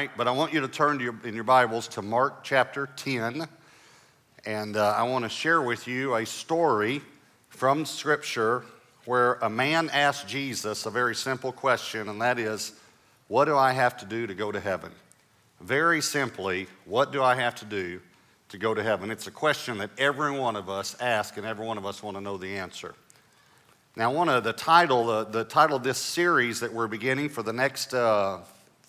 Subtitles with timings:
[0.00, 0.10] right?
[0.16, 3.46] But I want you to turn to your, in your Bibles to Mark chapter 10.
[4.46, 7.02] And uh, I want to share with you a story
[7.50, 8.64] from Scripture
[9.04, 12.72] where a man asked Jesus a very simple question, and that is,
[13.28, 14.90] What do I have to do to go to heaven?
[15.60, 18.00] Very simply, what do I have to do
[18.48, 19.10] to go to heaven?
[19.10, 22.16] It's a question that every one of us ask, and every one of us want
[22.16, 22.94] to know the answer.
[23.96, 27.42] Now, one of the title, uh, the title of this series that we're beginning for
[27.42, 28.38] the next uh,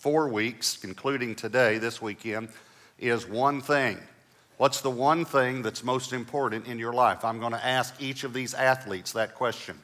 [0.01, 2.49] four weeks, including today, this weekend,
[2.97, 3.99] is one thing.
[4.57, 7.23] What's the one thing that's most important in your life?
[7.23, 9.77] I'm going to ask each of these athletes that question.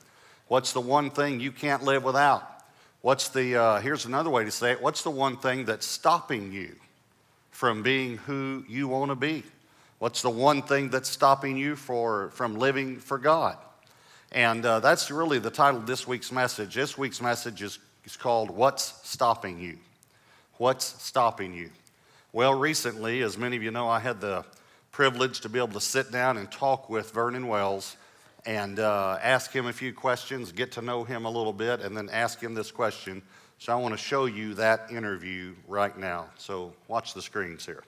[0.48, 2.64] What's the one thing you can't live without?
[3.02, 6.52] What's the, uh, here's another way to say it, what's the one thing that's stopping
[6.52, 6.76] you
[7.52, 9.44] from being who you want to be?
[10.00, 13.58] What's the one thing that's stopping you for, from living for God?
[14.32, 16.74] And uh, that's really the title of this week's message.
[16.74, 19.78] This week's message is, is called What's Stopping You?
[20.58, 21.70] What's Stopping You?
[22.34, 24.44] Well, recently, as many of you know, I had the
[24.92, 27.96] privilege to be able to sit down and talk with Vernon Wells
[28.44, 31.96] and uh, ask him a few questions, get to know him a little bit, and
[31.96, 33.22] then ask him this question.
[33.60, 36.26] So I want to show you that interview right now.
[36.40, 37.84] So watch the screens here.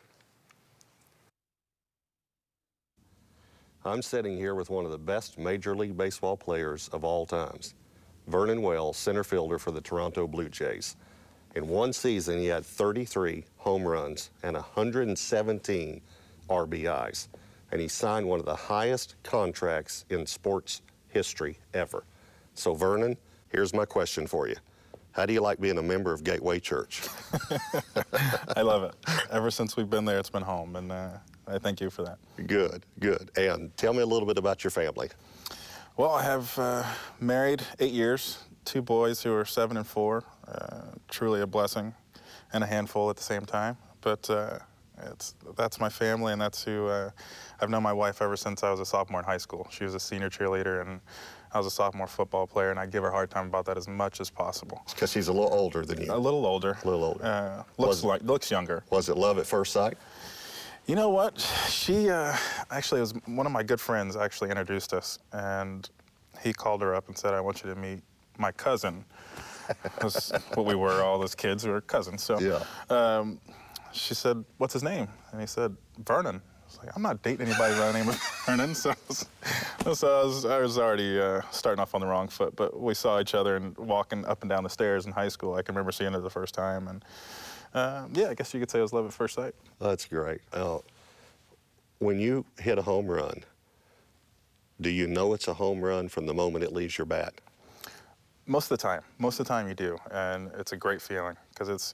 [3.83, 7.73] I'm sitting here with one of the best Major League Baseball players of all times,
[8.27, 10.95] Vernon Wells, center fielder for the Toronto Blue Jays.
[11.55, 16.01] In one season, he had 33 home runs and 117
[16.49, 17.27] RBIs,
[17.71, 22.03] and he signed one of the highest contracts in sports history ever.
[22.53, 23.17] So, Vernon,
[23.49, 24.55] here's my question for you.
[25.11, 27.01] How do you like being a member of Gateway Church?
[28.55, 28.95] I love it.
[29.31, 31.09] Ever since we've been there, it's been home, and uh,
[31.47, 32.19] I thank you for that.
[32.45, 33.31] Good, good.
[33.35, 35.09] And tell me a little bit about your family.
[35.97, 36.83] Well, I have uh,
[37.19, 40.23] married eight years, two boys who are seven and four.
[40.49, 41.93] Uh, truly a blessing
[42.53, 43.77] and a handful at the same time.
[44.01, 44.59] But uh,
[45.11, 47.11] it's, that's my family, and that's who uh,
[47.59, 49.67] I've known my wife ever since I was a sophomore in high school.
[49.69, 50.99] She was a senior cheerleader, and
[51.51, 53.77] I was a sophomore football player, and I give her a hard time about that
[53.77, 54.81] as much as possible.
[54.89, 56.11] Because she's a little older than you.
[56.11, 56.77] A little older.
[56.83, 57.23] A little older.
[57.23, 58.83] Uh, looks like looks younger.
[58.89, 59.97] Was it love at first sight?
[60.85, 61.39] You know what?
[61.69, 62.35] She uh,
[62.71, 64.15] actually was one of my good friends.
[64.15, 65.87] Actually introduced us, and
[66.41, 68.01] he called her up and said, "I want you to meet
[68.37, 69.05] my cousin."
[69.99, 71.01] That's what we were.
[71.03, 72.23] All those kids were cousins.
[72.23, 72.63] So, Yeah.
[72.89, 73.39] um,
[73.91, 75.75] she said, "What's his name?" And he said,
[76.05, 78.15] "Vernon." I was like, "I'm not dating anybody by the name of
[78.45, 78.93] Vernon." So,
[79.93, 82.55] so I, was, I was already uh, starting off on the wrong foot.
[82.55, 85.55] But we saw each other and walking up and down the stairs in high school.
[85.55, 87.05] I can remember seeing her the first time, and
[87.73, 89.55] uh, yeah, I guess you could say it was love at first sight.
[89.79, 90.41] That's great.
[90.53, 90.83] Now,
[91.99, 93.43] when you hit a home run,
[94.79, 97.33] do you know it's a home run from the moment it leaves your bat?
[98.49, 101.37] Most of the time, most of the time you do, and it's a great feeling
[101.53, 101.93] because it's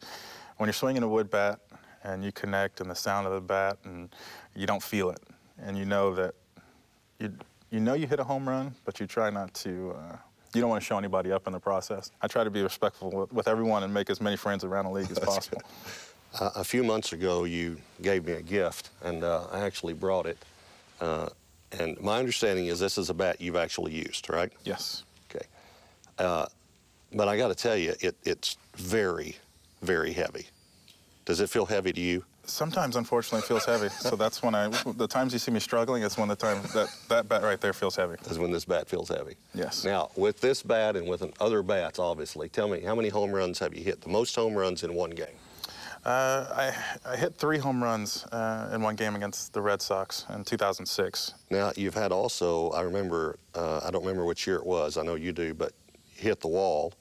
[0.55, 1.59] when you're swinging a wood bat
[2.03, 4.15] and you connect and the sound of the bat and
[4.55, 5.19] you don't feel it,
[5.61, 6.33] and you know that
[7.19, 7.33] you
[7.71, 9.97] you know you hit a home run, but you try not to.
[9.97, 10.15] Uh,
[10.53, 12.09] you don't want to show anybody up in the process.
[12.21, 14.91] I try to be respectful with, with everyone and make as many friends around the
[14.91, 15.61] league as possible.
[16.39, 20.25] Uh, a few months ago, you gave me a gift, and uh, I actually brought
[20.25, 20.37] it.
[21.01, 21.27] Uh,
[21.73, 24.53] and my understanding is this is a bat you've actually used, right?
[24.63, 25.03] Yes.
[26.17, 26.45] Uh,
[27.13, 29.35] but I got to tell you, it, it's very,
[29.81, 30.47] very heavy.
[31.25, 32.23] Does it feel heavy to you?
[32.47, 33.89] Sometimes, unfortunately, it feels heavy.
[33.89, 36.89] So that's when I, the times you see me struggling, it's when the time that
[37.09, 38.15] that bat right there feels heavy.
[38.29, 39.35] Is when this bat feels heavy.
[39.55, 39.83] Yes.
[39.83, 43.31] Now, with this bat and with an- other bats, obviously, tell me how many home
[43.31, 44.01] runs have you hit?
[44.01, 45.35] The most home runs in one game.
[46.05, 46.45] Uh,
[47.05, 50.43] I, I hit three home runs uh, in one game against the Red Sox in
[50.43, 51.33] 2006.
[51.49, 55.01] Now, you've had also, I remember, uh, I don't remember which year it was, I
[55.01, 55.73] know you do, but
[56.15, 56.93] hit the wall,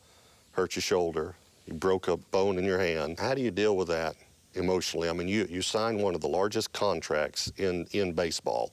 [0.52, 1.34] hurt your shoulder,
[1.66, 3.18] you broke a bone in your hand.
[3.18, 4.16] How do you deal with that
[4.54, 5.08] emotionally?
[5.08, 8.72] I mean, you, you signed one of the largest contracts in, in baseball,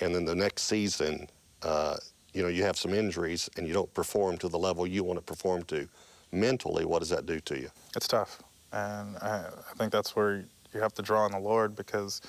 [0.00, 1.28] and then the next season,
[1.62, 1.96] uh,
[2.32, 5.18] you know, you have some injuries and you don't perform to the level you want
[5.18, 5.88] to perform to.
[6.32, 7.68] Mentally, what does that do to you?
[7.96, 8.42] It's tough,
[8.72, 12.20] and I, I think that's where you have to draw on the Lord because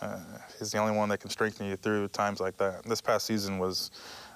[0.00, 0.18] uh,
[0.58, 2.84] He's the only one that can strengthen you through times like that.
[2.84, 3.90] This past season was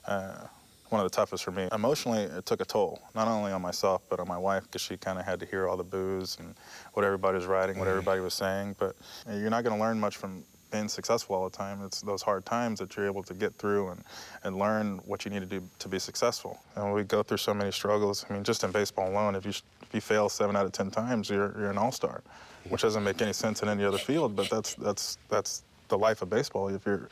[0.07, 0.47] uh,
[0.91, 1.69] one of the toughest for me.
[1.73, 4.97] Emotionally, it took a toll, not only on myself, but on my wife, because she
[4.97, 6.55] kind of had to hear all the boos and
[6.93, 7.91] what everybody was writing, what mm.
[7.91, 8.77] everybody was saying.
[8.79, 8.97] But
[9.29, 11.83] eh, you're not going to learn much from being successful all the time.
[11.85, 14.05] It's those hard times that you're able to get through and,
[14.45, 16.61] and learn what you need to do to be successful.
[16.75, 18.25] And we go through so many struggles.
[18.29, 20.91] I mean, just in baseball alone, if you, if you fail seven out of 10
[20.91, 22.23] times, you're, you're an all-star,
[22.69, 26.23] which doesn't make any sense in any other field, but that's, that's, that's the life
[26.23, 26.69] of baseball.
[26.69, 27.09] If you're,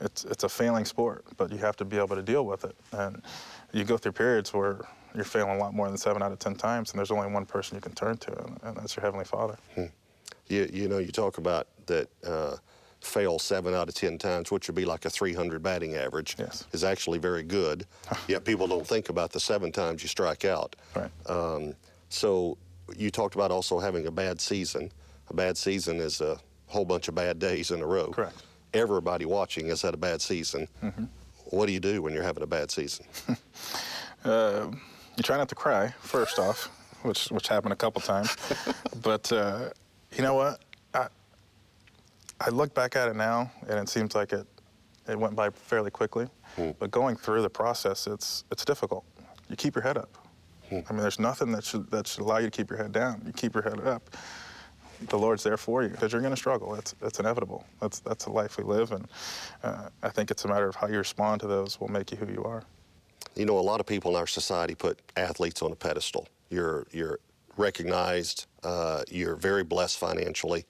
[0.00, 2.76] it's, it's a failing sport, but you have to be able to deal with it.
[2.92, 3.22] And
[3.72, 4.80] you go through periods where
[5.14, 7.46] you're failing a lot more than seven out of 10 times, and there's only one
[7.46, 9.56] person you can turn to, and, and that's your Heavenly Father.
[10.48, 12.56] You, you know, you talk about that uh,
[13.00, 16.64] fail seven out of 10 times, which would be like a 300 batting average, Yes.
[16.72, 17.86] is actually very good.
[18.28, 20.76] Yet people don't think about the seven times you strike out.
[20.94, 21.10] Right.
[21.30, 21.74] Um,
[22.10, 22.58] so
[22.96, 24.92] you talked about also having a bad season.
[25.30, 26.38] A bad season is a
[26.68, 28.08] whole bunch of bad days in a row.
[28.12, 28.42] Correct.
[28.74, 30.68] Everybody watching has had a bad season.
[31.50, 33.06] What do you do when you're having a bad season?
[34.24, 34.68] Uh,
[35.16, 36.68] you try not to cry first off,
[37.02, 38.36] which which happened a couple times.
[39.02, 39.68] but uh,
[40.16, 40.58] you know what?
[40.94, 41.06] I
[42.40, 44.44] I look back at it now, and it seems like it
[45.06, 46.26] it went by fairly quickly.
[46.80, 49.04] But going through the process, it's it's difficult.
[49.48, 50.18] You keep your head up.
[50.72, 53.22] I mean, there's nothing that should that should allow you to keep your head down.
[53.24, 54.10] You keep your head up.
[55.08, 56.74] The Lord's there for you because you're going to struggle.
[56.74, 57.64] That's it's inevitable.
[57.80, 59.06] That's that's the life we live, and
[59.62, 62.16] uh, I think it's a matter of how you respond to those will make you
[62.16, 62.62] who you are.
[63.34, 66.28] You know, a lot of people in our society put athletes on a pedestal.
[66.50, 67.18] You're you're
[67.56, 68.46] recognized.
[68.62, 70.64] Uh, you're very blessed financially,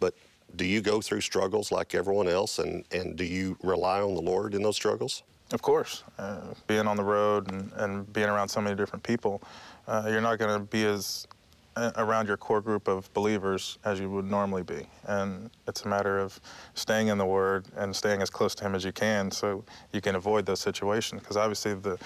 [0.00, 0.14] but
[0.54, 4.22] do you go through struggles like everyone else, and and do you rely on the
[4.22, 5.22] Lord in those struggles?
[5.52, 9.42] Of course, uh, being on the road and, and being around so many different people,
[9.86, 11.28] uh, you're not going to be as
[11.76, 14.86] around your core group of believers as you would normally be.
[15.04, 16.40] And it's a matter of
[16.74, 20.00] staying in the Word and staying as close to Him as you can so you
[20.00, 21.20] can avoid those situations.
[21.20, 21.98] Because obviously, the,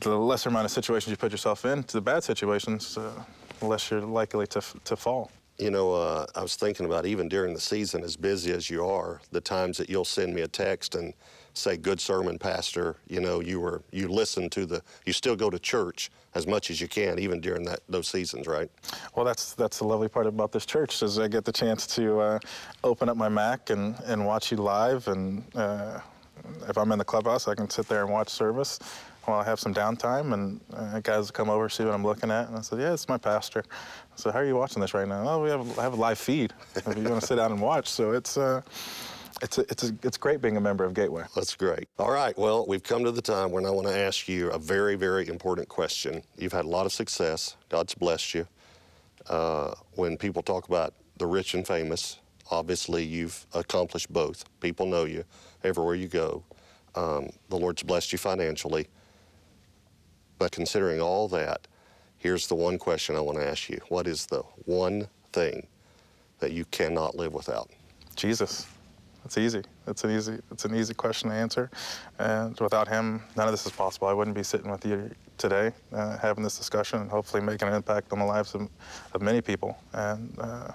[0.00, 3.10] the lesser amount of situations you put yourself in, to the bad situations, uh,
[3.60, 5.30] the less you're likely to, to fall.
[5.58, 8.86] You know, uh, I was thinking about even during the season, as busy as you
[8.86, 11.14] are, the times that you'll send me a text and
[11.58, 15.50] say, "Good sermon, Pastor." You know, you were you listen to the, you still go
[15.50, 18.70] to church as much as you can, even during that those seasons, right?
[19.14, 22.20] Well, that's that's the lovely part about this church is I get the chance to
[22.20, 22.38] uh,
[22.84, 26.00] open up my Mac and, and watch you live, and uh,
[26.68, 28.78] if I'm in the clubhouse, I can sit there and watch service
[29.24, 32.48] while I have some downtime, and uh, guys come over see what I'm looking at,
[32.48, 33.62] and I said, yeah, it's my pastor.
[34.16, 35.28] So how are you watching this right now?
[35.28, 37.60] Oh, we have I have a live feed if you want to sit down and
[37.60, 37.88] watch.
[37.88, 38.62] So it's uh,
[39.42, 41.24] it's a, it's a, it's great being a member of Gateway.
[41.34, 41.88] That's great.
[41.98, 42.36] All right.
[42.38, 45.28] Well, we've come to the time when I want to ask you a very, very
[45.28, 46.22] important question.
[46.36, 47.56] You've had a lot of success.
[47.68, 48.48] God's blessed you.
[49.28, 52.18] Uh, when people talk about the rich and famous,
[52.50, 54.44] obviously you've accomplished both.
[54.60, 55.24] People know you
[55.62, 56.42] everywhere you go.
[56.94, 58.88] Um, the Lord's blessed you financially.
[60.38, 61.66] But considering all that,
[62.16, 65.66] here's the one question I want to ask you What is the one thing
[66.38, 67.70] that you cannot live without?
[68.16, 68.66] Jesus.
[69.28, 69.62] It's easy.
[69.86, 70.38] It's an easy.
[70.50, 71.70] It's an easy question to answer,
[72.18, 74.08] and without him, none of this is possible.
[74.08, 77.74] I wouldn't be sitting with you today, uh, having this discussion, and hopefully making an
[77.74, 78.70] impact on the lives of,
[79.12, 79.76] of many people.
[79.92, 80.72] And uh,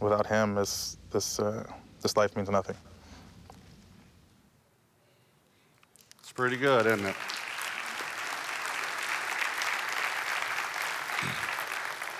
[0.00, 1.70] without him, this this uh,
[2.00, 2.76] this life means nothing.
[6.20, 7.16] It's pretty good, isn't it?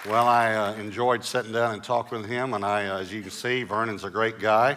[0.06, 3.22] Well, I uh, enjoyed sitting down and talking with him, and I, uh, as you
[3.22, 4.76] can see, Vernon's a great guy,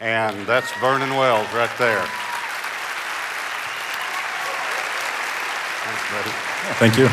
[0.00, 2.04] and that's Vernon Wells right there.
[5.84, 6.30] Thanks, buddy.
[6.78, 7.08] Thank you.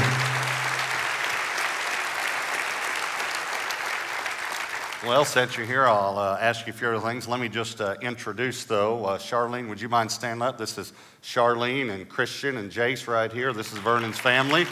[5.07, 7.27] Well, since you're here, I'll uh, ask you a few other things.
[7.27, 9.05] Let me just uh, introduce, though.
[9.05, 10.57] Uh, Charlene, would you mind standing up?
[10.57, 10.91] This is
[11.23, 13.53] Charlene and Christian and Jace right here.
[13.53, 14.65] This is Vernon's family.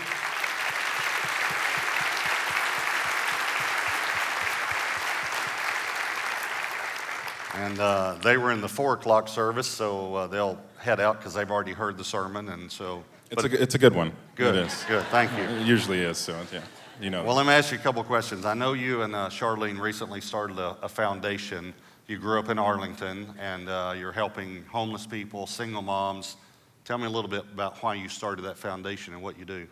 [7.55, 11.33] And uh, they were in the four o'clock service, so uh, they'll head out because
[11.33, 12.49] they've already heard the sermon.
[12.49, 14.11] And so, It's a, it's a good one.
[14.35, 14.83] good, It is.
[14.87, 15.03] good.
[15.05, 15.43] Thank you.
[15.43, 16.61] It usually is, so yeah,
[16.99, 17.23] you know.
[17.23, 18.45] Well, let me ask you a couple of questions.
[18.45, 21.73] I know you and uh, Charlene recently started a, a foundation.
[22.07, 26.35] You grew up in Arlington, and uh, you're helping homeless people, single moms.
[26.83, 29.65] Tell me a little bit about why you started that foundation and what you do.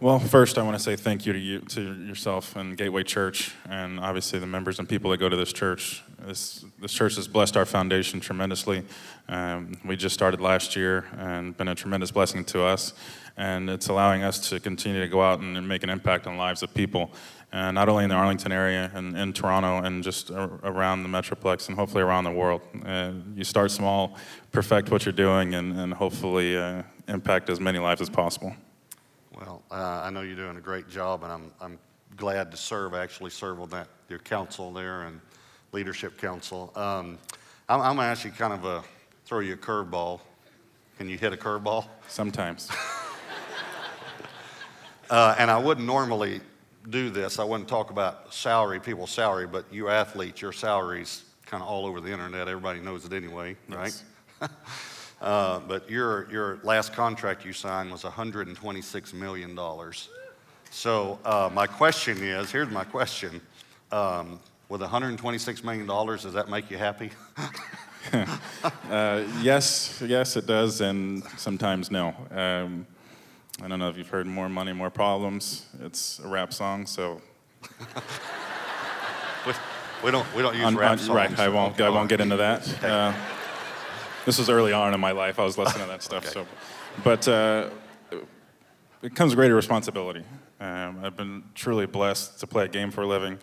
[0.00, 3.54] Well, first, I want to say thank you to you, to yourself and Gateway Church,
[3.70, 6.02] and obviously the members and people that go to this church.
[6.18, 8.84] This this church has blessed our foundation tremendously.
[9.28, 12.92] Um, we just started last year, and been a tremendous blessing to us.
[13.36, 16.34] And it's allowing us to continue to go out and, and make an impact on
[16.34, 17.12] the lives of people,
[17.52, 21.68] uh, not only in the Arlington area and in Toronto, and just around the metroplex,
[21.68, 22.62] and hopefully around the world.
[22.84, 24.16] Uh, you start small,
[24.50, 28.54] perfect what you're doing, and, and hopefully uh, impact as many lives as possible.
[29.44, 31.78] Well, uh, I know you're doing a great job, and I'm, I'm
[32.16, 35.20] glad to serve, actually serve on that, your council there and
[35.72, 36.72] leadership council.
[36.74, 37.18] Um,
[37.68, 38.82] I'm, I'm going to ask you kind of a,
[39.26, 40.20] throw you a curveball.
[40.96, 41.86] Can you hit a curveball?
[42.08, 42.70] Sometimes.
[45.10, 46.40] Uh, and I wouldn't normally
[46.88, 47.38] do this.
[47.38, 51.84] I wouldn't talk about salary, people's salary, but you athletes, your salary's kind of all
[51.84, 52.48] over the internet.
[52.48, 54.02] Everybody knows it anyway, right?
[55.20, 59.58] Uh, but your, your last contract you signed was $126 million.
[60.70, 63.40] So uh, my question is, here's my question.
[63.92, 67.10] Um, with $126 million, does that make you happy?
[68.90, 72.08] Uh, yes, yes, it does, and sometimes no.
[72.30, 72.86] Um,
[73.62, 77.20] I don't know if you've heard "More Money, More Problems." It's a rap song, so
[79.46, 79.52] we,
[80.04, 81.08] we don't, we don't use on- rap on- songs.
[81.16, 81.38] right.
[81.38, 81.80] I won't.
[81.80, 82.84] I won't get into that.
[82.84, 83.12] Uh,
[84.24, 85.38] this was early on in my life.
[85.38, 86.26] I was listening to that stuff.
[86.28, 86.46] So,
[87.02, 87.70] but uh,
[89.02, 90.24] it comes with greater responsibility.
[90.60, 93.38] Um, I've been truly blessed to play a game for a living.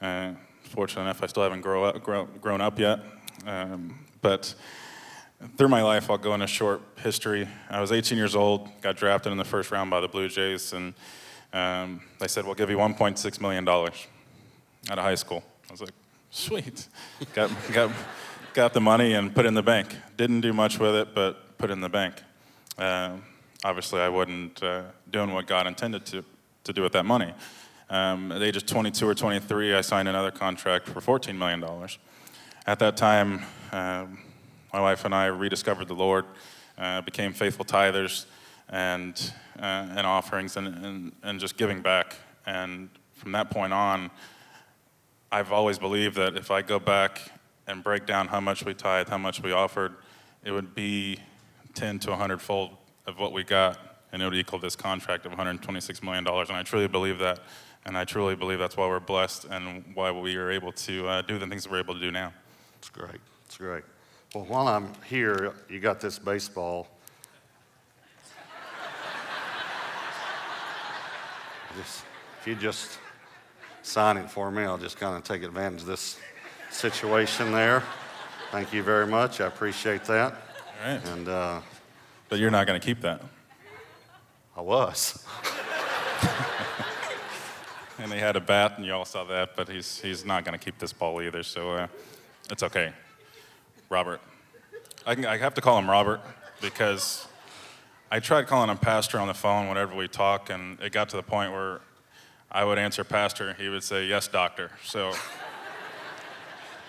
[0.00, 3.00] Uh, fortunate enough, I still haven't grow up, grow, grown up yet.
[3.46, 4.54] Um, but
[5.56, 7.48] through my life, I'll go in a short history.
[7.70, 10.72] I was 18 years old, got drafted in the first round by the Blue Jays,
[10.72, 10.94] and
[11.52, 14.06] um, they said, "We'll give you 1.6 million dollars."
[14.90, 15.42] out of high school.
[15.68, 15.94] I was like,
[16.30, 16.88] sweet.
[17.34, 17.90] got, got,
[18.56, 19.94] got the money and put in the bank.
[20.16, 22.14] Didn't do much with it, but put in the bank.
[22.78, 23.22] Um
[23.64, 26.24] obviously, I wasn't uh, doing what God intended to,
[26.64, 27.34] to do with that money.
[27.90, 31.64] Um, at the age of 22 or 23, I signed another contract for $14 million.
[32.66, 34.18] At that time, um,
[34.72, 36.24] my wife and I rediscovered the Lord,
[36.78, 38.26] uh, became faithful tithers
[38.68, 39.62] and, uh,
[39.96, 42.16] and offerings and, and, and just giving back.
[42.44, 44.10] And from that point on,
[45.30, 47.30] I've always believed that if I go back
[47.66, 49.94] and break down how much we tithe, how much we offered,
[50.44, 51.18] it would be
[51.74, 52.70] 10 to 100 fold
[53.06, 53.78] of what we got,
[54.12, 56.26] and it would equal this contract of $126 million.
[56.26, 57.40] And I truly believe that,
[57.84, 61.22] and I truly believe that's why we're blessed and why we are able to uh,
[61.22, 62.32] do the things that we're able to do now.
[62.78, 63.20] It's great.
[63.44, 63.84] It's great.
[64.34, 66.88] Well, while I'm here, you got this baseball.
[71.76, 72.04] Just,
[72.40, 72.98] if you just
[73.82, 76.18] sign it for me, I'll just kind of take advantage of this
[76.70, 77.82] situation there.
[78.50, 79.40] Thank you very much.
[79.40, 80.32] I appreciate that.
[80.32, 81.08] All right.
[81.08, 81.60] And uh,
[82.28, 83.22] But you're not going to keep that.
[84.56, 85.24] I was.
[87.98, 90.58] And he had a bat, and you all saw that, but he's, he's not going
[90.58, 91.86] to keep this ball either, so uh,
[92.50, 92.92] it's okay.
[93.88, 94.20] Robert.
[95.06, 96.20] I, can, I have to call him Robert
[96.60, 97.26] because
[98.10, 101.16] I tried calling him Pastor on the phone whenever we talk, and it got to
[101.16, 101.80] the point where
[102.52, 104.72] I would answer Pastor, and he would say, Yes, Doctor.
[104.84, 105.12] So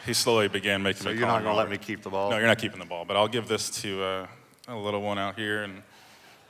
[0.06, 2.30] he slowly began making So me you're not going to let me keep the ball?
[2.30, 4.27] No, you're not keeping the ball, but I'll give this to uh,
[4.68, 5.82] a little one out here, and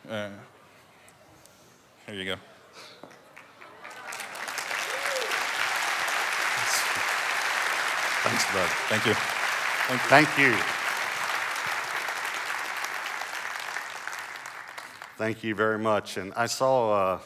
[0.10, 0.30] uh,
[2.06, 2.36] here you go.
[8.24, 8.70] Thanks, bud.
[8.90, 9.14] Thank you.
[10.10, 10.54] Thank you.
[15.18, 16.18] Thank you very much.
[16.18, 17.20] And I saw uh,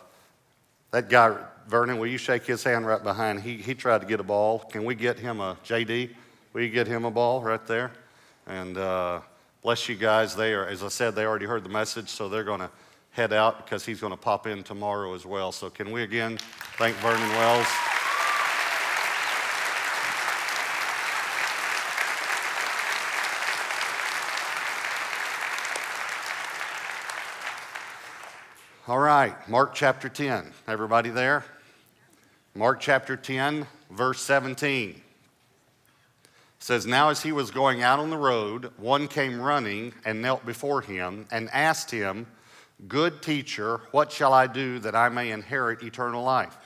[0.92, 3.42] that guy, Vernon, will you shake his hand right behind?
[3.42, 4.60] He, he tried to get a ball.
[4.60, 6.12] Can we get him a JD?
[6.54, 7.92] Will you get him a ball right there?
[8.46, 9.22] And uh,
[9.62, 10.36] bless you guys.
[10.36, 12.70] They are, as I said, they already heard the message, so they're going to
[13.12, 15.52] head out because he's going to pop in tomorrow as well.
[15.52, 16.38] So can we again
[16.78, 17.68] thank Vernon Wells?
[28.92, 30.52] All right, Mark chapter 10.
[30.68, 31.46] Everybody there?
[32.54, 35.02] Mark chapter 10, verse 17
[36.60, 40.46] says, Now as he was going out on the road, one came running and knelt
[40.46, 42.28] before him and asked him,
[42.90, 46.58] Good teacher, what shall I do that I may inherit eternal life?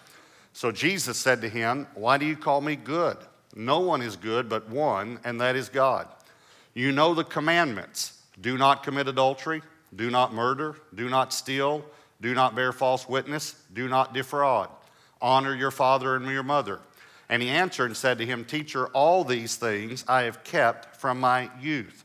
[0.52, 3.18] So Jesus said to him, Why do you call me good?
[3.56, 6.08] No one is good but one, and that is God.
[6.74, 9.62] You know the commandments do not commit adultery,
[9.96, 11.86] do not murder, do not steal,
[12.22, 14.70] do not bear false witness, do not defraud,
[15.22, 16.80] honor your father and your mother.
[17.30, 21.20] And he answered and said to him, Teacher, all these things I have kept from
[21.20, 22.04] my youth.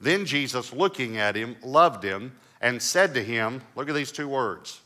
[0.00, 4.28] Then Jesus, looking at him, loved him and said to him, Look at these two
[4.28, 4.80] words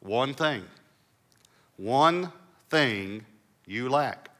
[0.00, 0.64] one thing,
[1.76, 2.32] one
[2.68, 3.24] thing
[3.66, 4.30] you lack.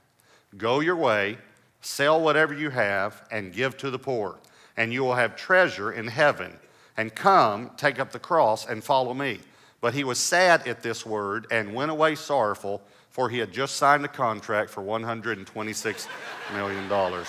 [0.56, 1.38] Go your way,
[1.80, 4.38] sell whatever you have, and give to the poor,
[4.76, 6.58] and you will have treasure in heaven.
[7.00, 9.40] And come, take up the cross, and follow me.
[9.80, 13.76] But he was sad at this word and went away sorrowful, for he had just
[13.76, 16.06] signed a contract for $126
[16.52, 17.24] million.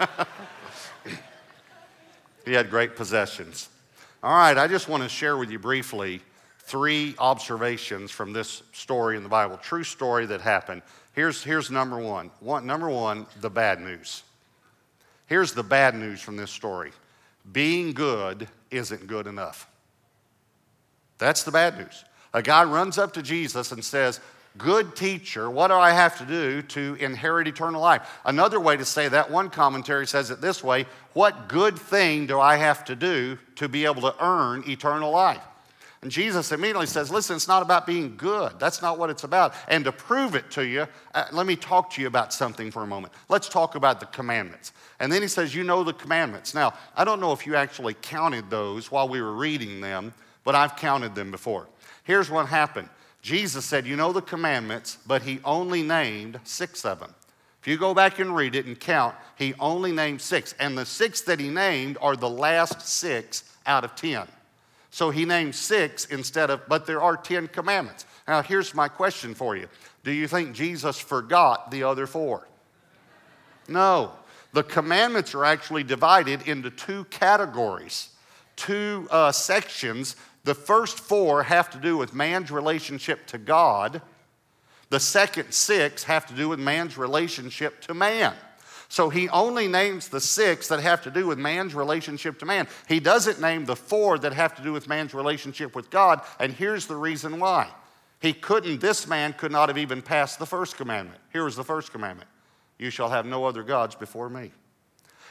[2.44, 3.68] he had great possessions.
[4.20, 6.20] All right, I just want to share with you briefly
[6.58, 10.82] three observations from this story in the Bible, true story that happened.
[11.12, 12.32] Here's, here's number one.
[12.40, 12.66] one.
[12.66, 14.24] Number one, the bad news.
[15.28, 16.90] Here's the bad news from this story
[17.52, 19.68] being good isn't good enough.
[21.18, 22.04] That's the bad news.
[22.34, 24.20] A guy runs up to Jesus and says,
[24.58, 28.06] Good teacher, what do I have to do to inherit eternal life?
[28.24, 32.38] Another way to say that, one commentary says it this way What good thing do
[32.38, 35.42] I have to do to be able to earn eternal life?
[36.02, 38.58] And Jesus immediately says, Listen, it's not about being good.
[38.58, 39.54] That's not what it's about.
[39.68, 42.82] And to prove it to you, uh, let me talk to you about something for
[42.82, 43.12] a moment.
[43.28, 44.72] Let's talk about the commandments.
[44.98, 46.54] And then he says, You know the commandments.
[46.54, 50.56] Now, I don't know if you actually counted those while we were reading them, but
[50.56, 51.68] I've counted them before.
[52.02, 52.88] Here's what happened
[53.22, 57.14] Jesus said, You know the commandments, but he only named six of them.
[57.60, 60.52] If you go back and read it and count, he only named six.
[60.58, 64.26] And the six that he named are the last six out of ten.
[64.92, 68.04] So he named six instead of, but there are 10 commandments.
[68.28, 69.66] Now, here's my question for you
[70.04, 72.46] Do you think Jesus forgot the other four?
[73.66, 74.12] No.
[74.52, 78.10] The commandments are actually divided into two categories,
[78.54, 80.14] two uh, sections.
[80.44, 84.02] The first four have to do with man's relationship to God,
[84.90, 88.34] the second six have to do with man's relationship to man.
[88.92, 92.68] So he only names the six that have to do with man's relationship to man.
[92.86, 96.20] He doesn't name the four that have to do with man's relationship with God.
[96.38, 97.70] And here's the reason why.
[98.20, 101.18] He couldn't, this man could not have even passed the first commandment.
[101.32, 102.28] Here was the first commandment
[102.78, 104.50] You shall have no other gods before me.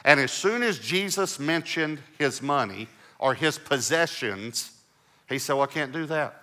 [0.04, 2.88] And as soon as Jesus mentioned his money
[3.20, 4.72] or his possessions,
[5.28, 6.42] he said, Well, I can't do that.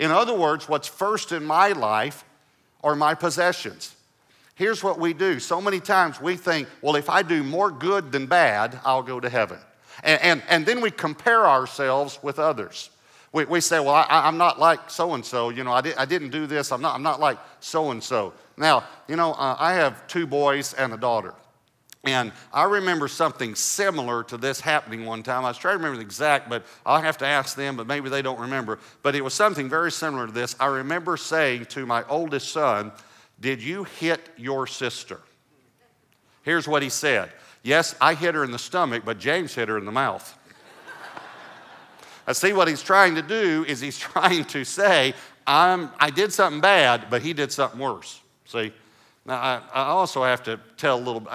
[0.00, 2.24] In other words, what's first in my life
[2.82, 3.94] are my possessions.
[4.56, 5.38] Here's what we do.
[5.38, 9.20] So many times we think, well, if I do more good than bad, I'll go
[9.20, 9.58] to heaven.
[10.02, 12.88] And, and, and then we compare ourselves with others.
[13.32, 15.50] We, we say, well, I, am not like so and so.
[15.50, 16.72] You know, I, did, I didn't do this.
[16.72, 18.32] I'm not, I'm not like so and so.
[18.56, 21.34] Now, you know, uh, I have two boys and a daughter.
[22.04, 25.44] And I remember something similar to this happening one time.
[25.44, 28.08] I was trying to remember the exact, but I'll have to ask them, but maybe
[28.08, 28.78] they don't remember.
[29.02, 30.56] But it was something very similar to this.
[30.58, 32.92] I remember saying to my oldest son,
[33.40, 35.20] did you hit your sister?
[36.42, 37.30] Here's what he said
[37.62, 40.38] Yes, I hit her in the stomach, but James hit her in the mouth.
[42.28, 45.14] I see what he's trying to do is he's trying to say,
[45.46, 48.20] I'm, I did something bad, but he did something worse.
[48.46, 48.72] See?
[49.24, 51.26] Now, I, I also have to tell a little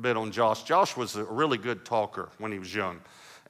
[0.00, 0.64] bit on Josh.
[0.64, 3.00] Josh was a really good talker when he was young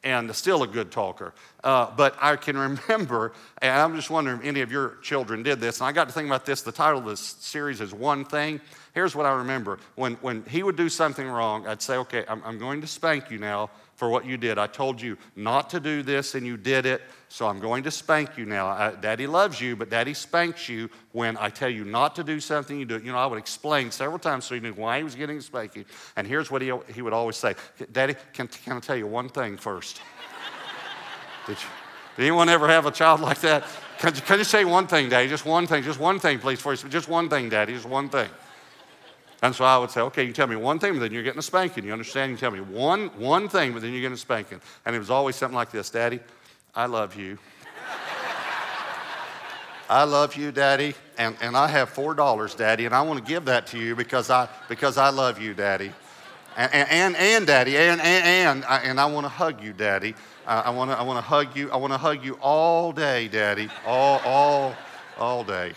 [0.04, 1.32] and still a good talker.
[1.64, 5.60] Uh, but I can remember, and I'm just wondering if any of your children did
[5.60, 6.62] this, and I got to think about this.
[6.62, 8.60] The title of this series is One Thing.
[8.94, 9.78] Here's what I remember.
[9.94, 13.30] When, when he would do something wrong, I'd say, Okay, I'm, I'm going to spank
[13.30, 14.58] you now for what you did.
[14.58, 17.90] I told you not to do this and you did it, so I'm going to
[17.90, 18.68] spank you now.
[18.68, 22.38] I, Daddy loves you, but Daddy spanks you when I tell you not to do
[22.38, 23.02] something, you do it.
[23.02, 25.78] You know, I would explain several times so he knew why he was getting spanked.
[26.14, 27.56] And here's what he, he would always say
[27.90, 30.00] Daddy, can, can I tell you one thing first?
[31.48, 31.68] did, you,
[32.16, 33.64] did anyone ever have a child like that?
[33.98, 35.28] Can, can you say one thing, Daddy?
[35.28, 36.88] Just one thing, just one thing, please, for you.
[36.88, 38.30] Just one thing, Daddy, just one thing.
[39.42, 41.38] And so I would say, okay, you tell me one thing, but then you're getting
[41.38, 41.84] a spanking.
[41.84, 42.32] You understand?
[42.32, 44.60] You tell me one, one thing, but then you're getting a spanking.
[44.84, 46.20] And it was always something like this Daddy,
[46.74, 47.38] I love you.
[49.90, 53.26] I love you, Daddy, and, and I have four dollars, Daddy, and I want to
[53.26, 55.92] give that to you because I because I love you, Daddy,
[56.58, 60.14] and and, and Daddy, and and and I, and I want to hug you, Daddy.
[60.46, 61.70] I, I want to I want to hug you.
[61.70, 64.74] I want to hug you all day, Daddy, all all
[65.16, 65.72] all day.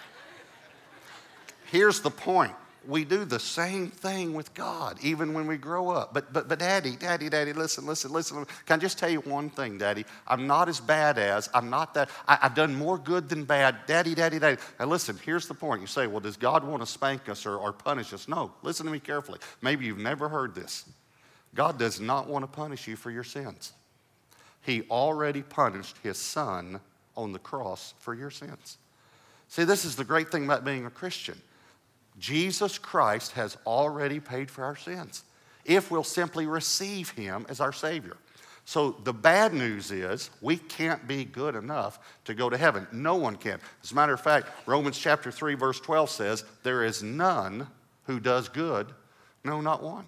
[1.68, 2.52] Here's the point
[2.88, 6.14] we do the same thing with God, even when we grow up.
[6.14, 8.46] But, but, but, Daddy, Daddy, Daddy, listen, listen, listen.
[8.66, 10.06] Can I just tell you one thing, Daddy?
[10.28, 13.78] I'm not as bad as, I'm not that, I, have done more good than bad.
[13.86, 14.58] Daddy, Daddy, Daddy.
[14.80, 15.82] Now, listen, here's the point.
[15.82, 18.28] You say, well, does God want to spank us or, or punish us?
[18.28, 19.40] No, listen to me carefully.
[19.62, 20.86] Maybe you've never heard this.
[21.54, 23.74] God does not want to punish you for your sins.
[24.62, 26.80] He already punished his son
[27.16, 28.78] on the cross for your sins.
[29.50, 31.40] See, this is the great thing about being a Christian.
[32.22, 35.24] Jesus Christ has already paid for our sins
[35.66, 38.16] if we'll simply receive Him as our Savior.
[38.64, 42.88] So the bad news is we can't be good enough to go to heaven.
[42.92, 43.60] No one can.
[43.84, 47.68] As a matter of fact, Romans chapter 3, verse 12 says, There is none
[48.04, 48.88] who does good,
[49.44, 50.06] no, not one.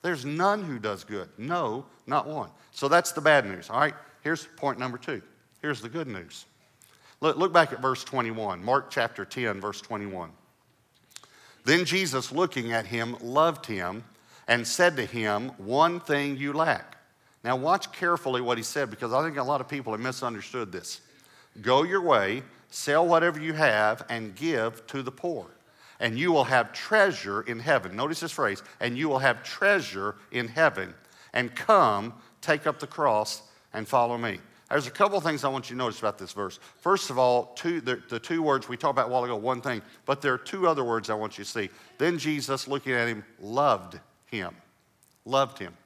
[0.00, 2.48] There's none who does good, no, not one.
[2.72, 3.68] So that's the bad news.
[3.68, 5.20] All right, here's point number two.
[5.60, 6.46] Here's the good news.
[7.20, 10.30] Look, look back at verse 21, Mark chapter 10, verse 21.
[11.64, 14.04] Then Jesus, looking at him, loved him
[14.48, 16.96] and said to him, One thing you lack.
[17.44, 20.70] Now, watch carefully what he said because I think a lot of people have misunderstood
[20.70, 21.00] this.
[21.60, 25.46] Go your way, sell whatever you have, and give to the poor,
[26.00, 27.96] and you will have treasure in heaven.
[27.96, 30.94] Notice this phrase, and you will have treasure in heaven.
[31.32, 34.38] And come, take up the cross, and follow me.
[34.72, 36.58] There's a couple of things I want you to notice about this verse.
[36.78, 39.60] First of all, two, the, the two words we talked about a while ago, one
[39.60, 41.68] thing, but there are two other words I want you to see.
[41.98, 44.56] Then Jesus, looking at him, loved him.
[45.26, 45.76] Loved him.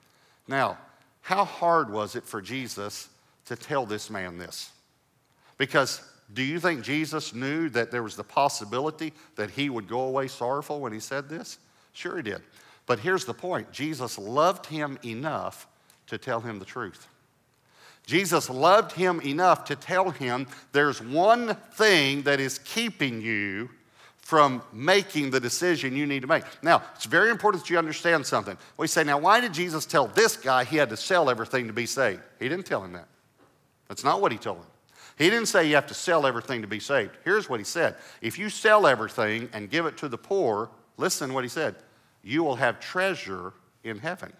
[0.46, 0.78] Now,
[1.20, 3.08] how hard was it for Jesus
[3.46, 4.70] to tell this man this?
[5.58, 6.00] Because
[6.32, 10.28] do you think Jesus knew that there was the possibility that he would go away
[10.28, 11.58] sorrowful when he said this?
[11.92, 12.40] Sure, he did.
[12.86, 15.66] But here's the point Jesus loved him enough
[16.06, 17.08] to tell him the truth.
[18.06, 23.68] Jesus loved him enough to tell him there's one thing that is keeping you
[24.18, 26.44] from making the decision you need to make.
[26.62, 28.56] Now, it's very important that you understand something.
[28.76, 31.72] We say, now, why did Jesus tell this guy he had to sell everything to
[31.72, 32.22] be saved?
[32.40, 33.06] He didn't tell him that.
[33.88, 34.66] That's not what he told him.
[35.18, 37.12] He didn't say you have to sell everything to be saved.
[37.24, 41.32] Here's what he said If you sell everything and give it to the poor, listen
[41.32, 41.76] what he said,
[42.22, 44.32] you will have treasure in heaven.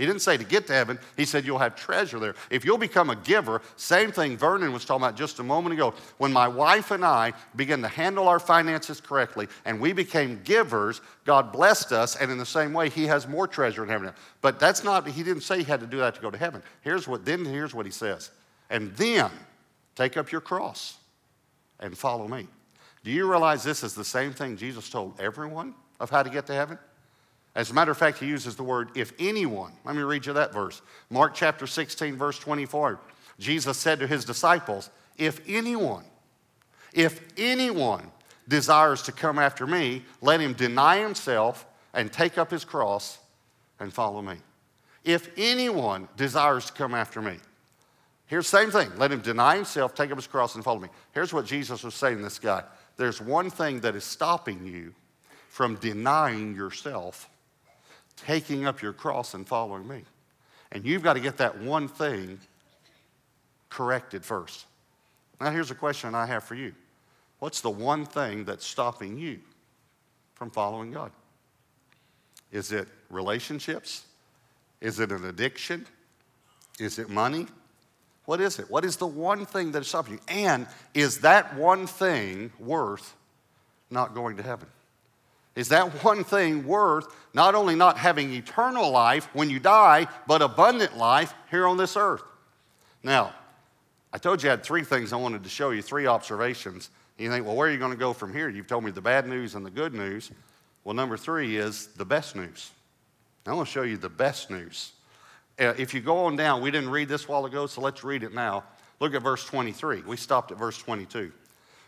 [0.00, 2.34] He didn't say to get to heaven, he said you'll have treasure there.
[2.48, 5.92] If you'll become a giver, same thing Vernon was talking about just a moment ago.
[6.16, 11.02] When my wife and I began to handle our finances correctly and we became givers,
[11.26, 14.10] God blessed us, and in the same way, he has more treasure in heaven.
[14.40, 16.62] But that's not, he didn't say he had to do that to go to heaven.
[16.80, 18.30] Here's what, then here's what he says.
[18.70, 19.30] And then
[19.96, 20.96] take up your cross
[21.78, 22.48] and follow me.
[23.04, 26.46] Do you realize this is the same thing Jesus told everyone of how to get
[26.46, 26.78] to heaven?
[27.54, 29.72] As a matter of fact, he uses the word if anyone.
[29.84, 30.82] Let me read you that verse.
[31.10, 33.00] Mark chapter 16, verse 24.
[33.38, 36.04] Jesus said to his disciples, If anyone,
[36.92, 38.10] if anyone
[38.46, 43.18] desires to come after me, let him deny himself and take up his cross
[43.80, 44.36] and follow me.
[45.04, 47.38] If anyone desires to come after me,
[48.26, 48.90] here's the same thing.
[48.96, 50.88] Let him deny himself, take up his cross, and follow me.
[51.12, 52.62] Here's what Jesus was saying to this guy
[52.96, 54.94] there's one thing that is stopping you
[55.48, 57.29] from denying yourself
[58.24, 60.04] taking up your cross and following me.
[60.72, 62.38] And you've got to get that one thing
[63.68, 64.66] corrected first.
[65.40, 66.74] Now, here's a question I have for you
[67.38, 69.40] What's the one thing that's stopping you
[70.34, 71.10] from following God?
[72.52, 74.04] Is it relationships?
[74.80, 75.86] Is it an addiction?
[76.78, 77.46] Is it money?
[78.24, 78.70] What is it?
[78.70, 80.20] What is the one thing that's stopping you?
[80.28, 83.14] And is that one thing worth
[83.90, 84.68] not going to heaven?
[85.56, 90.42] Is that one thing worth not only not having eternal life when you die, but
[90.42, 92.22] abundant life here on this earth?
[93.02, 93.32] Now,
[94.12, 96.90] I told you I had three things I wanted to show you, three observations.
[97.18, 98.48] You think, well, where are you going to go from here?
[98.48, 100.30] You've told me the bad news and the good news.
[100.84, 102.70] Well, number three is the best news.
[103.46, 104.92] I want to show you the best news.
[105.58, 108.22] Uh, if you go on down, we didn't read this while ago, so let's read
[108.22, 108.64] it now.
[108.98, 110.02] Look at verse 23.
[110.02, 111.32] We stopped at verse 22.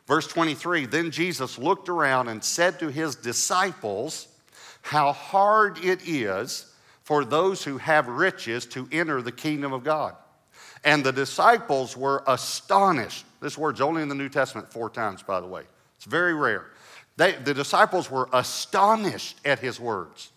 [0.06, 4.28] Verse 23 Then Jesus looked around and said to his disciples,
[4.82, 6.66] How hard it is
[7.02, 10.14] for those who have riches to enter the kingdom of God.
[10.84, 13.24] And the disciples were astonished.
[13.40, 15.62] This word's only in the New Testament four times, by the way.
[15.96, 16.66] It's very rare.
[17.16, 20.30] They, the disciples were astonished at his words.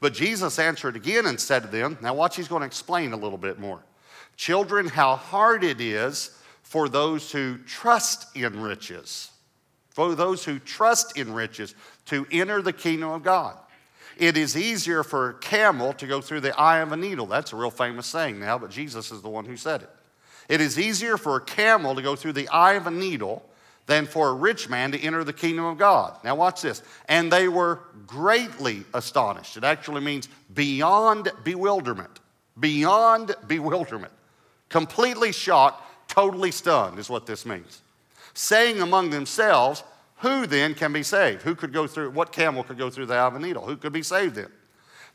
[0.00, 3.16] But Jesus answered again and said to them, Now, watch, he's going to explain a
[3.16, 3.80] little bit more.
[4.36, 6.30] Children, how hard it is
[6.70, 9.32] for those who trust in riches,
[9.88, 11.74] for those who trust in riches
[12.06, 13.58] to enter the kingdom of God.
[14.16, 17.26] It is easier for a camel to go through the eye of a needle.
[17.26, 19.90] That's a real famous saying now, but Jesus is the one who said it.
[20.48, 23.44] It is easier for a camel to go through the eye of a needle
[23.86, 26.18] than for a rich man to enter the kingdom of God.
[26.22, 26.84] Now, watch this.
[27.08, 29.56] And they were greatly astonished.
[29.56, 32.20] It actually means beyond bewilderment.
[32.60, 34.12] Beyond bewilderment.
[34.68, 37.80] Completely shocked totally stunned, is what this means.
[38.34, 39.82] Saying among themselves,
[40.18, 41.42] Who then can be saved?
[41.42, 43.64] Who could go through, what camel could go through the eye of a needle?
[43.64, 44.50] Who could be saved then?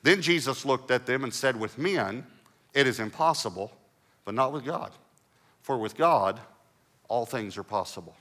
[0.01, 2.25] Then Jesus looked at them and said, With men,
[2.73, 3.71] it is impossible,
[4.23, 4.91] but not with God.
[5.62, 6.39] For with God,
[7.08, 8.15] all things are possible.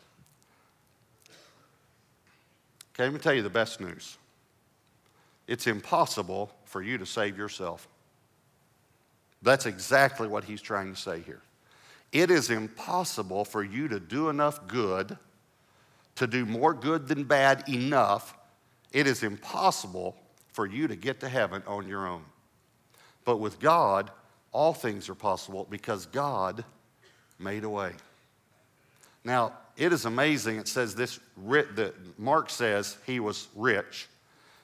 [2.95, 4.19] Okay, let me tell you the best news.
[5.47, 7.89] It's impossible for you to save yourself.
[9.43, 11.43] That's exactly what he's trying to say here.
[12.15, 15.19] It is impossible for you to do enough good,
[16.15, 18.37] to do more good than bad enough.
[18.93, 20.17] It is impossible
[20.53, 22.23] for you to get to heaven on your own.
[23.25, 24.13] But with God,
[24.53, 26.65] all things are possible because God
[27.41, 27.91] made a way.
[29.25, 30.59] Now, it is amazing.
[30.59, 34.07] It says this, that Mark says he was rich.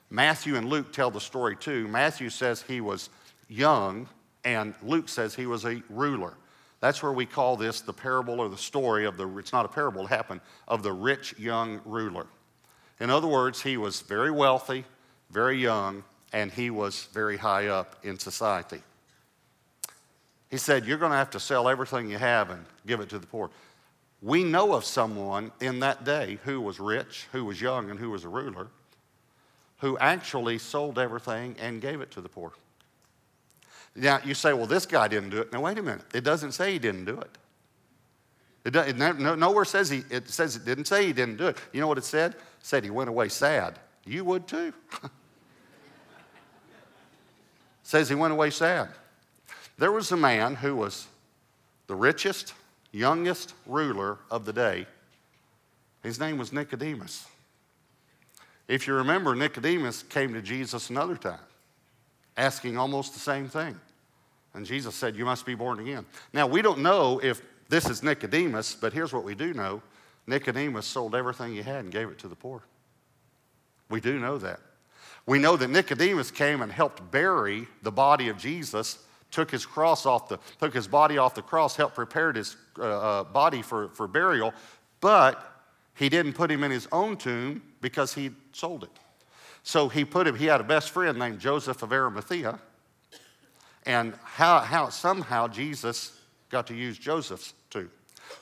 [0.08, 1.88] Matthew and Luke tell the story too.
[1.88, 3.10] Matthew says he was
[3.48, 4.08] young,
[4.44, 6.34] and Luke says he was a ruler.
[6.80, 9.68] That's where we call this the parable or the story of the, it's not a
[9.68, 12.26] parable, it happened, of the rich young ruler.
[12.98, 14.84] In other words, he was very wealthy,
[15.30, 18.82] very young, and he was very high up in society.
[20.50, 23.18] He said, You're going to have to sell everything you have and give it to
[23.18, 23.50] the poor.
[24.22, 28.10] We know of someone in that day who was rich, who was young, and who
[28.10, 28.68] was a ruler,
[29.78, 32.52] who actually sold everything and gave it to the poor.
[33.96, 35.53] Now, you say, well, this guy didn't do it.
[35.53, 36.05] Now, wait a minute.
[36.14, 37.38] It doesn't say he didn't do it.
[38.64, 41.57] It, it no, nowhere says he, it says it didn't say he didn't do it.
[41.72, 42.33] You know what it said?
[42.33, 43.79] It said he went away sad.
[44.05, 44.72] You would too.
[47.83, 48.88] says he went away sad.
[49.79, 51.07] There was a man who was
[51.87, 52.55] the richest,
[52.92, 54.87] youngest ruler of the day.
[56.03, 57.26] His name was Nicodemus.
[58.68, 61.40] If you remember, Nicodemus came to Jesus another time,
[62.36, 63.78] asking almost the same thing.
[64.54, 66.06] And Jesus said, You must be born again.
[66.32, 69.82] Now, we don't know if this is Nicodemus, but here's what we do know
[70.26, 72.62] Nicodemus sold everything he had and gave it to the poor.
[73.88, 74.60] We do know that.
[75.26, 78.98] We know that Nicodemus came and helped bury the body of Jesus,
[79.30, 82.82] took his cross off the, took his body off the cross, helped prepare his uh,
[82.82, 84.52] uh, body for, for burial,
[85.00, 85.64] but
[85.94, 88.90] he didn't put him in his own tomb because he sold it.
[89.62, 92.58] So he put him, he had a best friend named Joseph of Arimathea,
[93.86, 96.18] and how, how somehow Jesus
[96.50, 97.90] got to use Joseph's too.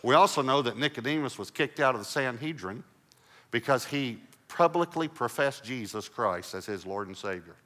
[0.03, 2.85] We also know that Nicodemus was kicked out of the Sanhedrin
[3.51, 7.57] because he publicly professed Jesus Christ as his Lord and Savior.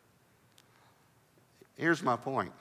[1.77, 2.53] Here's my point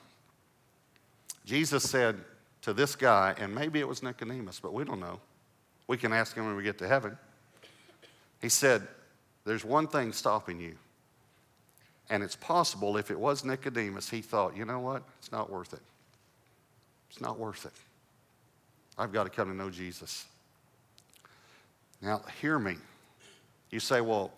[1.44, 2.18] Jesus said
[2.62, 5.20] to this guy, and maybe it was Nicodemus, but we don't know.
[5.88, 7.18] We can ask him when we get to heaven.
[8.40, 8.86] He said,
[9.44, 10.76] There's one thing stopping you.
[12.10, 15.02] And it's possible if it was Nicodemus, he thought, you know what?
[15.18, 15.80] It's not worth it.
[17.10, 17.72] It's not worth it.
[18.98, 20.26] I've got to come to know Jesus.
[22.00, 22.76] Now, hear me.
[23.70, 24.32] You say, well,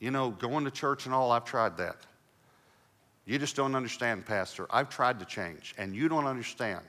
[0.00, 1.96] you know, going to church and all, I've tried that.
[3.24, 4.66] You just don't understand, Pastor.
[4.70, 6.80] I've tried to change, and you don't understand.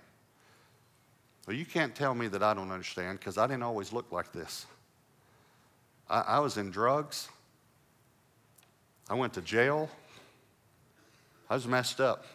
[1.45, 4.31] Well, you can't tell me that I don't understand because I didn't always look like
[4.31, 4.65] this.
[6.09, 7.29] I, I, was in drugs.
[9.09, 9.89] I went to jail.
[11.49, 12.25] I was messed up.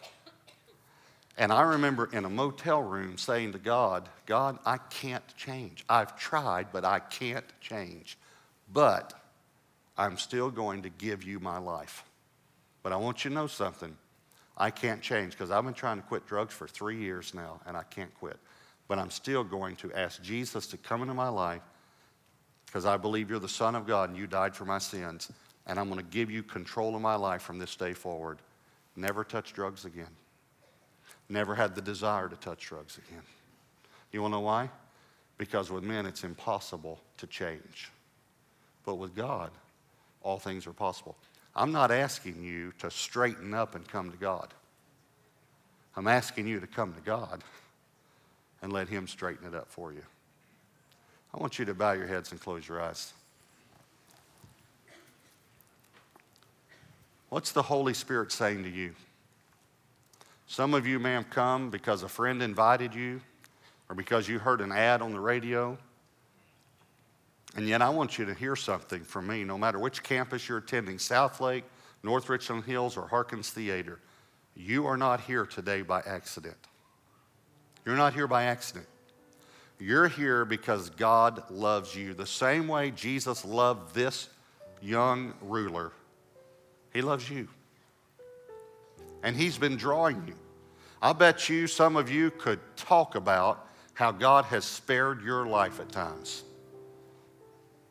[1.37, 5.83] And I remember in a motel room saying to God, God, I can't change.
[5.89, 8.17] I've tried, but I can't change.
[8.71, 9.13] But
[9.97, 12.03] I'm still going to give you my life.
[12.83, 13.95] But I want you to know something.
[14.57, 17.75] I can't change because I've been trying to quit drugs for three years now and
[17.75, 18.37] I can't quit.
[18.87, 21.61] But I'm still going to ask Jesus to come into my life
[22.65, 25.31] because I believe you're the Son of God and you died for my sins.
[25.67, 28.39] And I'm going to give you control of my life from this day forward.
[28.95, 30.15] Never touch drugs again.
[31.27, 33.23] Never had the desire to touch drugs again.
[34.11, 34.69] You want to know why?
[35.37, 37.91] Because with men it's impossible to change.
[38.85, 39.51] But with God,
[40.21, 41.15] all things are possible.
[41.55, 44.53] I'm not asking you to straighten up and come to God.
[45.95, 47.43] I'm asking you to come to God
[48.61, 50.03] and let Him straighten it up for you.
[51.33, 53.13] I want you to bow your heads and close your eyes.
[57.29, 58.93] What's the Holy Spirit saying to you?
[60.47, 63.21] Some of you may have come because a friend invited you
[63.89, 65.77] or because you heard an ad on the radio
[67.55, 70.57] and yet, I want you to hear something from me, no matter which campus you're
[70.57, 71.63] attending Southlake,
[72.03, 73.99] North Richland Hills, or Harkins Theater.
[74.55, 76.57] You are not here today by accident.
[77.85, 78.87] You're not here by accident.
[79.79, 82.13] You're here because God loves you.
[82.13, 84.29] The same way Jesus loved this
[84.81, 85.93] young ruler,
[86.95, 87.49] He loves you.
[89.21, 90.35] And He's been drawing you.
[91.01, 95.81] I bet you some of you could talk about how God has spared your life
[95.81, 96.43] at times.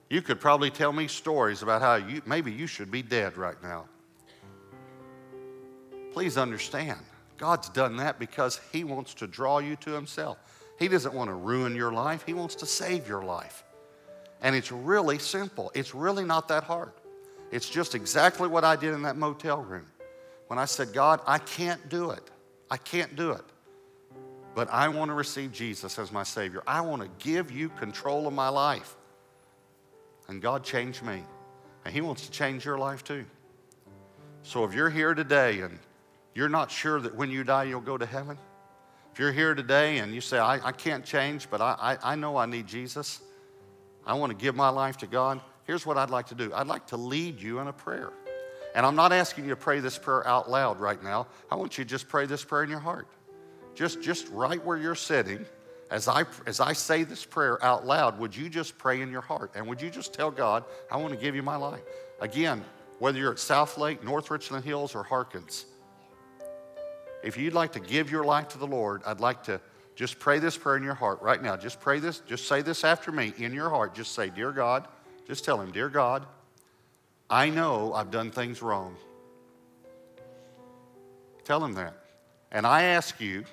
[0.08, 3.62] You could probably tell me stories about how you, maybe you should be dead right
[3.62, 3.84] now.
[6.14, 7.00] Please understand,
[7.36, 10.38] God's done that because He wants to draw you to Himself.
[10.78, 13.64] He doesn't want to ruin your life, He wants to save your life.
[14.40, 16.92] And it's really simple, it's really not that hard.
[17.54, 19.86] It's just exactly what I did in that motel room.
[20.48, 22.28] When I said, God, I can't do it.
[22.68, 23.44] I can't do it.
[24.56, 26.64] But I want to receive Jesus as my Savior.
[26.66, 28.96] I want to give you control of my life.
[30.26, 31.22] And God changed me.
[31.84, 33.24] And He wants to change your life too.
[34.42, 35.78] So if you're here today and
[36.34, 38.36] you're not sure that when you die you'll go to heaven,
[39.12, 42.14] if you're here today and you say, I, I can't change, but I, I, I
[42.16, 43.20] know I need Jesus,
[44.04, 46.66] I want to give my life to God, here's what I'd like to do I'd
[46.66, 48.12] like to lead you in a prayer.
[48.74, 51.28] And I'm not asking you to pray this prayer out loud right now.
[51.48, 53.06] I want you to just pray this prayer in your heart.
[53.76, 55.46] Just, just right where you're sitting
[55.90, 59.20] as I, as I say this prayer out loud, would you just pray in your
[59.20, 59.52] heart?
[59.54, 61.82] And would you just tell God, I want to give you my life?
[62.20, 62.64] Again,
[62.98, 65.66] whether you're at Southlake, North Richland Hills, or Harkins,
[67.22, 69.60] if you'd like to give your life to the Lord, I'd like to
[69.94, 71.56] just pray this prayer in your heart right now.
[71.56, 73.94] Just pray this, just say this after me in your heart.
[73.94, 74.88] Just say, Dear God,
[75.26, 76.26] just tell Him, Dear God,
[77.30, 78.96] I know I've done things wrong.
[81.44, 81.94] Tell Him that.
[82.52, 83.44] And I ask you,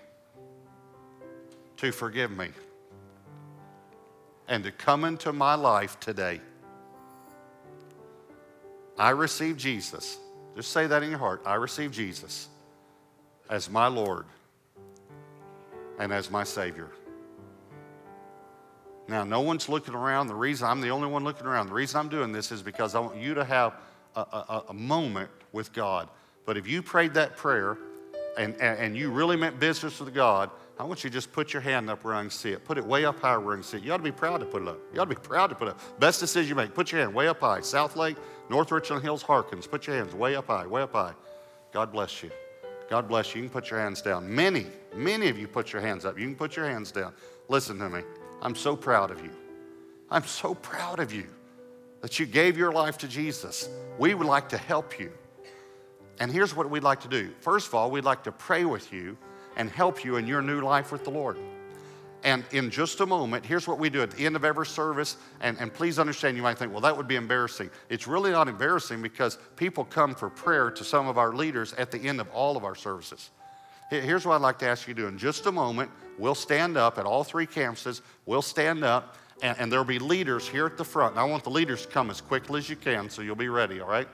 [1.78, 2.50] to forgive me.
[4.48, 6.42] and to come into my life today.
[8.98, 10.18] I receive Jesus.
[10.56, 11.42] Just say that in your heart.
[11.46, 12.50] I receive Jesus
[13.50, 14.26] as my Lord
[16.00, 16.90] and as my Savior.
[19.12, 20.28] Now, no one's looking around.
[20.28, 22.96] The reason I'm the only one looking around, the reason I'm doing this is because
[22.96, 23.74] I want you to have
[24.16, 26.08] a, a, a moment with God.
[26.46, 27.78] But if you prayed that prayer
[28.38, 31.52] and, and, and you really meant business with God, I want you to just put
[31.52, 32.64] your hand up where I can see it.
[32.64, 33.84] Put it way up high where I can see it.
[33.84, 34.80] You ought to be proud to put it up.
[34.94, 36.00] You ought to be proud to put it up.
[36.00, 36.74] Best decision you make.
[36.74, 37.60] Put your hand way up high.
[37.60, 38.16] Southlake,
[38.50, 39.68] North Richland Hills, Harkins.
[39.68, 41.14] Put your hands way up high, way up high.
[41.74, 42.32] God bless you.
[42.90, 43.42] God bless you.
[43.42, 44.34] You can put your hands down.
[44.34, 46.18] Many, many of you put your hands up.
[46.18, 47.14] You can put your hands down.
[47.50, 48.04] Listen to me.
[48.42, 49.32] I'm so proud of you.
[50.10, 51.28] I'm so proud of you
[52.02, 53.70] that you gave your life to Jesus.
[53.98, 55.12] We would like to help you.
[56.20, 57.32] And here's what we'd like to do.
[57.40, 59.18] First of all, we'd like to pray with you
[59.56, 61.38] and help you in your new life with the Lord.
[62.24, 65.18] And in just a moment, here's what we do at the end of every service.
[65.40, 67.72] And, and please understand, you might think, well, that would be embarrassing.
[67.90, 71.90] It's really not embarrassing because people come for prayer to some of our leaders at
[71.90, 73.32] the end of all of our services.
[73.92, 75.08] Here's what I'd like to ask you to do.
[75.10, 78.00] In just a moment, we'll stand up at all three campuses.
[78.26, 81.12] We'll stand up, and, and there'll be leaders here at the front.
[81.12, 83.50] And I want the leaders to come as quickly as you can so you'll be
[83.50, 84.08] ready, all right?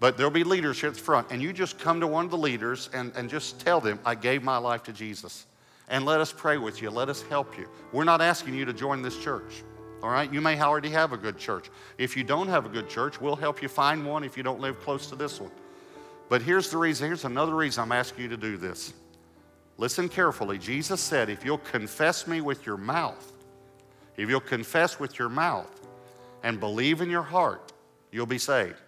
[0.00, 2.30] But there'll be leaders here at the front, and you just come to one of
[2.30, 5.46] the leaders and, and just tell them, I gave my life to Jesus.
[5.88, 6.90] And let us pray with you.
[6.90, 7.70] Let us help you.
[7.92, 9.62] We're not asking you to join this church.
[10.02, 10.30] All right?
[10.30, 11.70] You may already have a good church.
[11.96, 14.60] If you don't have a good church, we'll help you find one if you don't
[14.60, 15.52] live close to this one.
[16.28, 18.92] But here's the reason, here's another reason I'm asking you to do this.
[19.78, 20.58] Listen carefully.
[20.58, 23.32] Jesus said, if you'll confess me with your mouth,
[24.16, 25.86] if you'll confess with your mouth
[26.42, 27.72] and believe in your heart,
[28.10, 28.80] you'll be saved.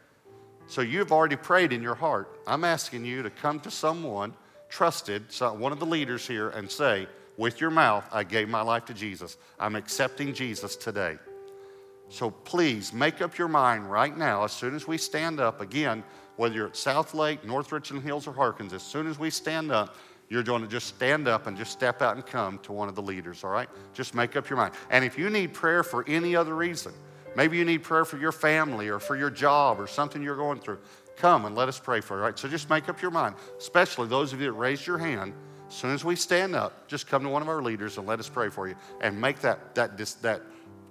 [0.67, 2.41] So you've already prayed in your heart.
[2.47, 4.35] I'm asking you to come to someone
[4.69, 8.85] trusted, one of the leaders here, and say, with your mouth, I gave my life
[8.87, 9.37] to Jesus.
[9.61, 11.19] I'm accepting Jesus today.
[12.09, 16.03] So please make up your mind right now, as soon as we stand up, again,
[16.37, 19.97] whether you're at Southlake, North Richland Hills, or Harkins, as soon as we stand up,
[20.29, 22.95] you're going to just stand up and just step out and come to one of
[22.95, 23.69] the leaders, all right?
[23.95, 24.75] Just make up your mind.
[24.91, 26.93] And if you need prayer for any other reason,
[27.35, 30.61] maybe you need prayer for your family or for your job or something you're going
[30.61, 30.79] through,
[31.17, 32.39] come and let us pray for you, all right?
[32.39, 35.33] So just make up your mind, especially those of you that raised your hand.
[35.69, 38.21] As soon as we stand up, just come to one of our leaders and let
[38.21, 40.43] us pray for you and make that, that, that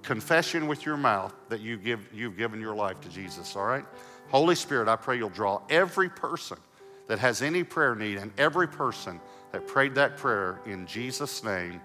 [0.03, 3.85] confession with your mouth that you give, you've given your life to Jesus, all right?
[4.29, 6.57] Holy Spirit, I pray you'll draw every person
[7.07, 9.19] that has any prayer need and every person
[9.51, 11.81] that prayed that prayer in Jesus' name,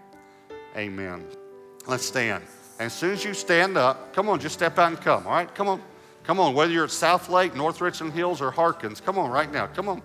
[0.77, 1.25] amen.
[1.87, 2.45] Let's stand.
[2.79, 5.33] And as soon as you stand up, come on, just step out and come, all
[5.33, 5.53] right?
[5.55, 5.81] Come on.
[6.25, 9.67] Come on, whether you're at Southlake, North Richland Hills, or Harkins, come on right now.
[9.67, 10.03] Come on.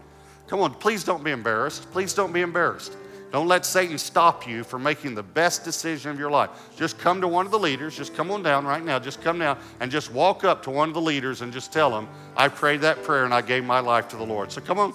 [0.47, 0.73] Come on.
[0.73, 1.91] Please don't be embarrassed.
[1.91, 2.95] Please don't be embarrassed.
[3.31, 6.49] Don't let Satan stop you from making the best decision of your life.
[6.77, 7.95] Just come to one of the leaders.
[7.95, 8.99] Just come on down right now.
[8.99, 11.91] Just come down and just walk up to one of the leaders and just tell
[11.91, 14.51] them, I prayed that prayer and I gave my life to the Lord.
[14.51, 14.93] So come on.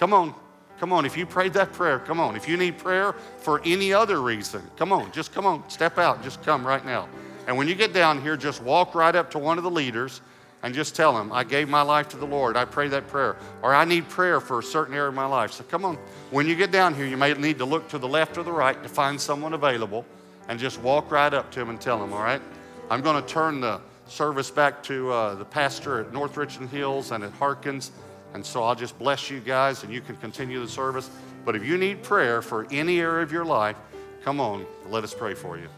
[0.00, 0.34] Come on.
[0.78, 1.04] Come on.
[1.04, 2.34] If you prayed that prayer, come on.
[2.34, 5.12] If you need prayer for any other reason, come on.
[5.12, 5.68] Just come on.
[5.68, 6.22] Step out.
[6.24, 7.06] Just come right now.
[7.46, 10.22] And when you get down here, just walk right up to one of the leaders
[10.62, 12.56] and just tell them, I gave my life to the Lord.
[12.56, 13.36] I pray that prayer.
[13.60, 15.52] Or I need prayer for a certain area of my life.
[15.52, 15.98] So come on.
[16.30, 18.52] When you get down here, you may need to look to the left or the
[18.52, 20.06] right to find someone available
[20.48, 22.40] and just walk right up to them and tell them, all right?
[22.88, 27.10] I'm going to turn the service back to uh, the pastor at North Richland Hills
[27.10, 27.92] and at Harkins.
[28.34, 31.10] And so I'll just bless you guys and you can continue the service.
[31.44, 33.76] But if you need prayer for any area of your life,
[34.22, 35.68] come on, let us pray for you.